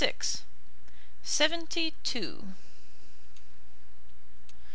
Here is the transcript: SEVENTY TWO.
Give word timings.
SEVENTY 1.21 1.93
TWO. 2.03 2.55